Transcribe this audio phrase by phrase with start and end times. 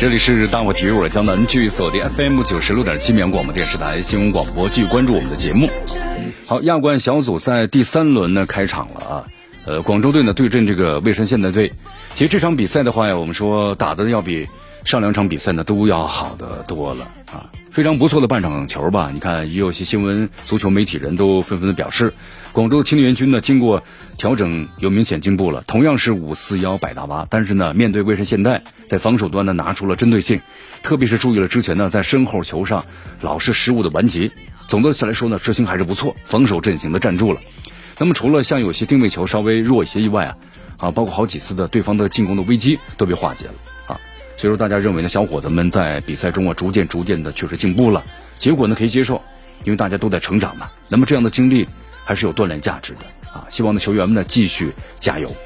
[0.00, 5.68] 这里是大话体育，我是江南，继续锁定 FM 九十六点七绵广播电视台新闻广播，继续关注我们的节目。
[6.46, 9.24] 好，亚冠小组赛第三轮呢开场了啊，
[9.66, 11.70] 呃，广州队呢对阵这个蔚山现代队。
[12.14, 14.48] 其实这场比赛的话呀，我们说打的要比
[14.84, 19.10] 上两场比赛呢都要好的多了啊，非常不错的半场球吧。
[19.12, 22.14] 你看，也有些新闻足球媒体人都纷纷的表示，
[22.52, 23.82] 广州青年军呢经过。
[24.18, 30.42] 调整有明显进步了，同样是五四幺百大巴，但是呢，面对蔚山现代，在防守端呢拿出了针对性，
[30.82, 32.84] 特别是注意了之前呢在身后球上
[33.22, 34.30] 老是失误的顽疾。
[34.68, 37.40] 总的来说呢，执行还是不错，防守阵型的站住了。
[37.96, 40.36] 那么除了像有些定位球稍微弱一些以外啊，
[40.76, 43.54] 啊，包括好几次的对方的进攻的危机都被化解了。
[44.40, 48.02] 所以说大家认为呢，小伙子们在比赛中啊逐渐逐渐的确实进步了，
[48.38, 49.20] 结果呢可以接受，
[49.64, 50.70] 因为大家都在成长嘛。
[50.88, 51.68] 那么这样的经历
[52.06, 53.00] 还是有锻炼价值的。
[53.30, 55.36] 啊，希望呢球员们呢继续加油。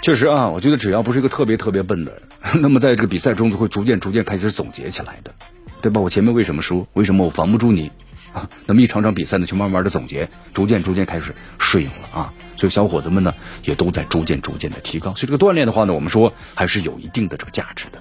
[0.00, 2.22] 确实啊，我觉得只要不是一个特别特别笨的人，
[2.62, 5.34] 那么在这个比赛中就会逐渐逐渐开始总结起来的，
[5.82, 6.00] 对吧？
[6.00, 6.86] 我前面为什么输？
[6.92, 7.90] 为什么我防不住你？
[8.32, 12.32] 啊，那么一场场比赛呢，就慢慢的总结，逐渐逐渐开始适应了啊。
[12.56, 15.14] 所以小伙子们呢，也都在逐渐逐渐的提高。
[15.14, 18.00] 所以这个锻炼的话呢，我们说还是有一定的这个价值的。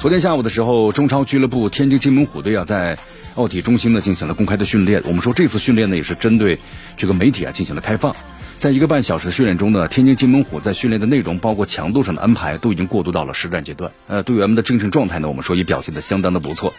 [0.00, 2.98] 昨天下午的时候，中超俱乐部天津津门虎队啊，在
[3.34, 5.02] 奥体中心呢进行了公开的训练。
[5.04, 6.58] 我们说这次训练呢也是针对
[6.96, 8.16] 这个媒体啊进行了开放。
[8.58, 13.92] 在一个半小时的训练中呢，天津津门虎在训练的内容包括强度上的安排都已经过渡到了实战阶段。
[14.06, 16.72] 呃，队员们的精神状态呢，我们说也表现的相当的不错。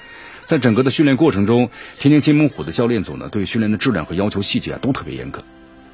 [0.47, 5.43] 在整个的训练过程中，天津金门虎的教练组呢对训练的质量和要求细节啊都特别严格。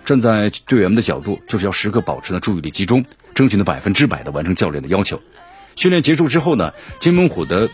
[0.05, 5.19] 站在队员们的角度，就是要时刻保持呢注意力集中，争取呢百分之百的完成教练的要求。
[5.75, 7.67] 训练结束之后呢，金门虎的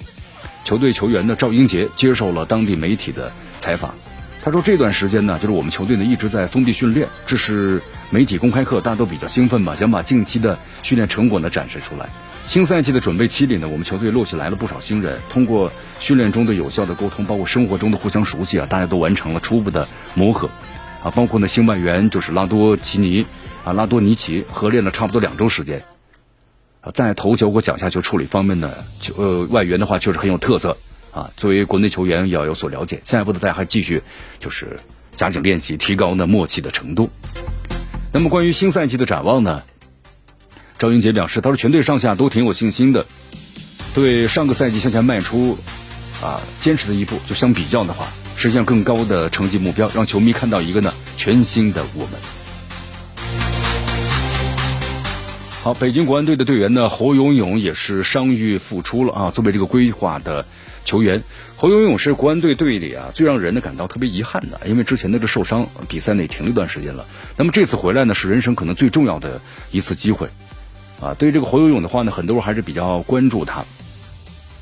[0.63, 3.93] 球队球员呢赵英杰接受了当地媒体的采访。
[4.41, 7.81] 他说：“这段时间呢，就是我们球队呢一直在封闭训练，这是
[8.11, 12.09] 媒体公开课，大家都比较兴奋吧，想把近期的训练成果呢展示出来。
[12.47, 20.49] 新赛季的准备期里呢，我们球队陆续来了不少新人，通过训练中的有效的沟通，包括生活中的互相熟悉啊，大家都完成了初步的磨合
[21.03, 23.27] 啊，包括呢新外援就是拉多奇尼
[23.63, 25.83] 啊，拉多尼奇合练了差不多两周时间。”
[26.81, 30.75] 啊，在头球和脚下球处理方面呢，球呃外援的话确实很有特色
[31.11, 31.29] 啊。
[31.37, 33.01] 作为国内球员，也要有所了解。
[33.03, 34.01] 下一步呢，大家还继续
[34.39, 34.79] 就是
[35.15, 37.09] 加紧练习，提高呢默契的程度。
[38.11, 39.61] 那么关于新赛季的展望呢，
[40.79, 43.05] 赵英杰表示，他说全队上下都挺有信心的，
[43.93, 45.55] 对上个赛季向前迈出
[46.23, 52.19] 啊坚持的一步，就相比较的话，实现更高的成绩目标，让球迷看到一个呢全新的我们。
[55.61, 59.29] 好，北京国安队的队员呢，侯永永也是伤愈复出了啊。
[59.29, 60.47] 作为这个规划的
[60.85, 61.23] 球员，
[61.55, 67.05] 侯永永是国安队队里啊最让人呢感到特别遗憾的，因为之前的这受伤，比赛内停了一段时间了。
[67.37, 69.39] 那么这次回来呢，是人生可能最重要的
[69.71, 70.27] 一次机会
[71.01, 71.13] 啊。
[71.13, 73.63] 对于这个侯永永的话呢，很多人还是比较关注他。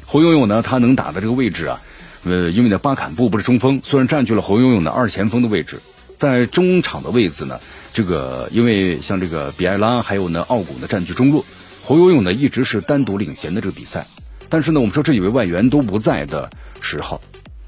[0.06, 1.82] 侯永永呢，他能打的这个位置啊，
[2.24, 5.80] 呃，因为呢巴坎布不是中锋，虽然占据了侯永永的二前锋的位置，
[6.16, 7.60] 在中场的位置呢。
[7.94, 11.44] 这个因为像这个比埃拉还有呢奥古呢占据中路，
[11.84, 14.06] 侯永永呢一直是单独领衔的这个比赛，
[14.50, 16.50] 但是呢我们说这几位外援都不在的
[16.81, 17.22] 时候，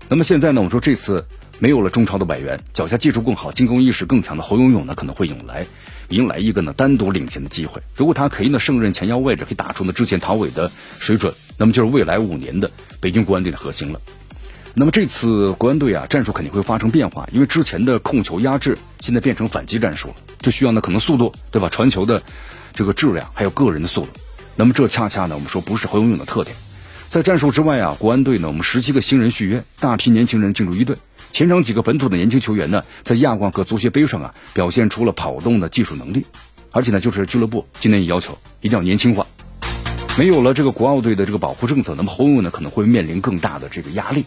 [0.07, 1.25] 那么现在呢我们说这次
[1.59, 5.65] 没有了中超的外援，脚下技术更好、进攻意识更强的侯永永呢可能会迎来
[6.09, 7.81] 迎来一个呢单独领衔的机会。
[7.95, 13.99] 如果他可以呢胜任前腰位置，可以打出呢之前陶伟的水准，那么就是未来五年的北京国安队的核心了。
[14.75, 21.67] 那么这次国安队啊，战术肯定会发生变化，因为之前的控球压制，现在变成反击战术了，就需要呢可能速度，对吧？
[21.69, 22.21] 传球的
[22.73, 24.09] 这个质量，还有个人的速度。
[24.55, 26.55] 那么这恰恰呢，我们说不是侯永永的特点。
[27.09, 30.95] 在战术之外啊，国安队呢，我们十七个新人续约，大批年轻人进入一队。
[31.31, 36.27] 前场几个本土的年轻球员呢，在亚冠和足协杯上啊，表现出了跑动的技术能力。
[36.69, 39.25] 而且呢，就是俱乐部今年也要求一定要年轻化。
[40.19, 44.23] 没有了这个国奥队的这个保护政策，那么侯永永呢可能会面临更大的这个压力。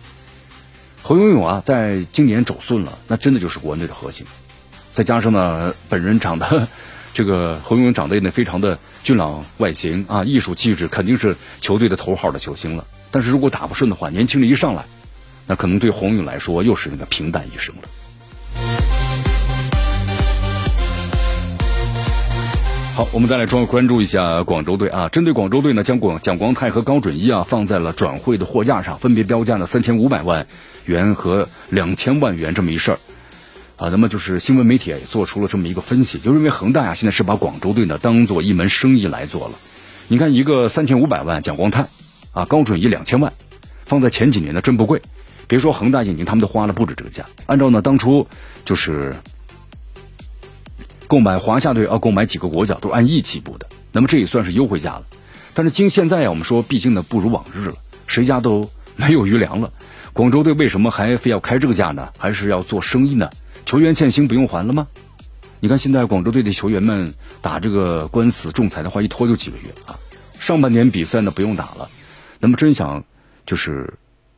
[1.02, 4.26] 侯永永啊，在今年走顺了，那真的就是国安队的核心。
[4.92, 6.66] 再加上呢，本人长得
[7.14, 12.84] 这个侯永永长得也非常的俊朗外形啊，艺术气质肯定是球队的头号的球星了。
[13.10, 14.84] 但是如果打不顺的话，年轻人一上来，
[15.46, 17.82] 那可能对侯永来说又是那个平淡一生了。
[22.94, 25.08] 好，我们再来关关注一下广州队啊。
[25.08, 30.46] 针对广州队呢，将广蒋光太和高准一啊放在了转会的货架上，分别标价了三千五百万
[30.84, 32.98] 元和两千万元这么一事儿
[33.76, 33.88] 啊。
[33.90, 39.54] 那么就是新闻媒体也做出了这么一个分析，就认为恒大呀现在是把广州队呢当做一门生意来做了。
[40.08, 41.86] 你看一个三千五百万蒋光太
[42.32, 43.32] 啊，高准一两千万，
[43.84, 45.02] 放在前几年呢真不贵。
[45.46, 47.26] 别说恒大引进，他们都花了不止这个价。
[47.46, 48.26] 按照呢当初
[48.64, 49.16] 就是。
[51.08, 55.02] 购买华夏队啊购买几个国脚都按亿起步的，那么这也算是优惠价了。
[55.52, 57.74] 但是经现在呀，我们说毕竟呢不如往日了，
[58.06, 59.70] 谁家都 没有余粮了。
[60.14, 62.08] 广州队为什么还非要开这个价呢？
[62.16, 63.28] 还是要做生意呢？
[63.72, 64.86] 球员欠薪不用还了吗？
[65.60, 69.98] 你看现在广州队的球员们打这个官司仲裁的话，一拖就几个月啊。
[70.38, 71.88] 上半年比赛呢不用打了，
[72.38, 73.02] 那么真想
[73.46, 73.94] 就是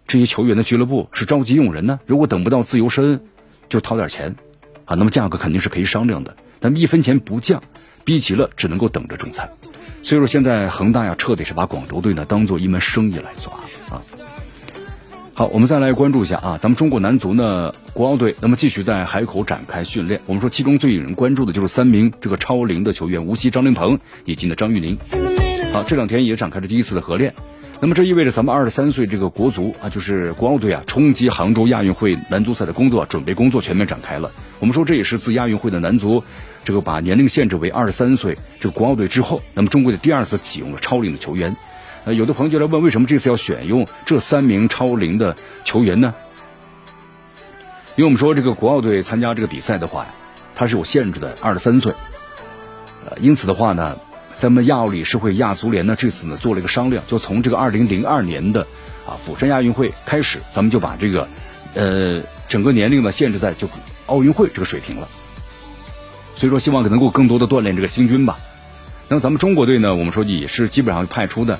[0.07, 1.99] 这些球员的俱乐部是着急用人呢？
[2.07, 3.21] 如果等不到自由身，
[3.69, 4.37] 就掏点钱
[4.85, 6.37] 啊，那么价格肯定是可以商量的。
[6.61, 7.61] 但一分钱不降，
[8.05, 9.51] 逼急了只能够等着仲裁。
[10.05, 13.53] 所以说现在恒大呀，彻底是把广州队呢当做一门生意来做
[13.91, 14.01] 啊。
[15.37, 20.21] 好，我们再来关注一下啊，咱们中国男足呢国奥队，那么继续在海口展开训练。
[20.27, 24.97] 我们说其中最引人关注的就是三名这个超龄的球员，无锡张琳芃以及呢张玉宁。
[25.73, 27.35] 好，这两天也展开了第一次的合练。
[27.81, 34.31] 那么这意味着咱们二十三岁这个国足啊，就是国奥队啊，冲击杭州亚运会男足赛的工作准备工作全面展开了。
[34.61, 36.23] 我们说这也是自亚运会的男足。
[36.65, 41.57] 这个把年龄限制为二十三岁，这个国奥队之后，那么中国队第二次启用了超龄的球员。
[42.05, 46.15] 呃，有的朋友就来问，为什么这次要选用这三名超龄的球员呢？
[47.97, 50.11] 因为我们说这个国奥队参加这个比赛的话呀，
[50.55, 51.95] 它是有限制的，二十三岁。
[53.06, 53.99] 呃，因此的话呢，
[54.39, 58.67] 咱们亚奥理事会亚足联呢这次呢做了一个商量，就从这个二零零二年的
[59.06, 61.27] 啊釜山亚运会开始，咱们就把这个
[61.75, 63.67] 呃整个年龄呢限制在就
[64.06, 65.09] 奥运会这个水平了。
[66.37, 68.39] 所以说，希望能够更多的锻炼这个新军吧。
[69.09, 71.59] 那么咱们中国队呢，我们说也是基本上派出的。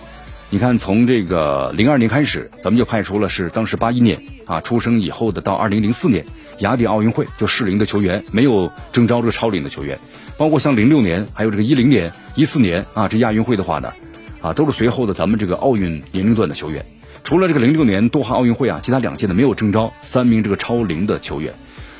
[0.55, 6.25] 你看，从这个零二年开始，咱们就派出了是当时八一年啊出生以后的，到二零零四年
[6.61, 9.99] 雅典奥运会就适龄的球员，没有征召这个超龄的球员。
[10.37, 13.93] 包括像零六年，还有这个一零年、一四年啊，这亚运会的话呢，
[14.41, 16.87] 啊都是随后的咱们这个奥运年龄段的球员。
[17.25, 21.53] 除了这个零六年多哈奥运会啊，其他两届呢没有征召三名这个超龄的球员。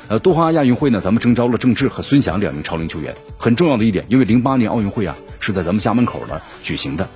[0.07, 3.13] 呃，多哈亚运会呢，咱们征召了郑智和孙祥两名超龄球员。
[3.37, 7.09] 很重要的一点，因为零八年奥运会啊是在咱们家门口呢举行的，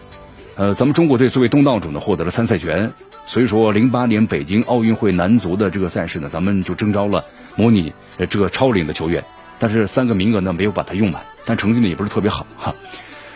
[0.60, 2.92] 呃，咱们中国队作为东道主呢获得了参赛权，
[3.26, 7.24] 所以说零八年北京奥运会男足的这个赛事呢，咱们就征召了
[7.56, 9.24] 模拟呃这个超龄的球员，
[9.58, 12.76] 但是三个名额呢没有把它用满，但成绩呢也不是特别好哈。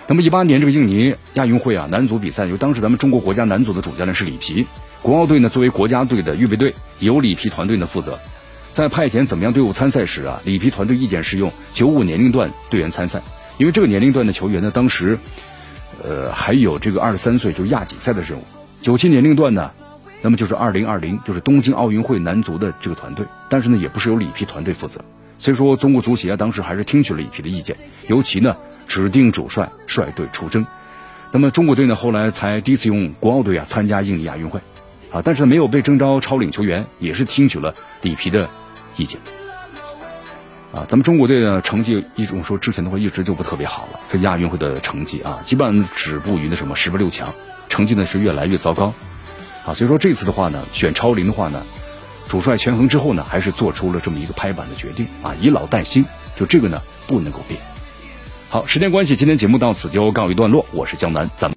[0.06, 4.66] 那么一八年这个印尼亚运会啊男足比赛，由当时咱们中国国家男足的主教练是里皮，
[5.02, 8.20] 国奥队呢作为国家队的预备队，由里皮团队呢负责。
[8.74, 13.22] 在派遣怎么样队伍参赛时啊，里皮团队意见是用九五年龄段队员参赛，
[13.58, 15.18] 因为这个年龄段的球员呢，当时，
[16.04, 18.44] 呃，还有这个二十三岁就是亚锦赛的任务。
[18.82, 19.72] 九七年龄段呢，
[20.22, 25.00] 那么就是二零二零就是东京奥运会男足的这个团队，但是呢，也不是由里皮团队负责。
[25.40, 27.76] 所以说，中国足协，当时还是听取了里皮的意见，
[28.08, 28.56] 尤其呢，
[28.88, 30.66] 指定主帅率队出征。
[31.32, 34.60] 那么中国队呢，后来才第一次用国奥队啊参加印尼亚运会，
[35.12, 38.50] 啊，但是没有被征召超领球员，也是听取了里皮的。
[38.96, 39.20] 意见
[40.74, 44.00] 啊，咱们中国队的成绩，一种说之前的话一直就不特别好了。
[44.12, 47.32] 这亚运会的成绩啊，基本上止步于那什么十不六强，
[47.70, 48.92] 成绩呢是越来越糟糕
[49.68, 49.76] 啊。
[49.76, 51.62] 所以说这次的话呢，选超龄的话呢，
[52.28, 56.04] 主帅权衡之后呢，还是做出了这么一个拍板的决定啊，以老带新，
[56.36, 57.62] 就这个呢不能够变。
[58.50, 60.66] 好，时间关系，今天节目到此就告一段落。
[60.72, 61.52] 我是江南，咱们。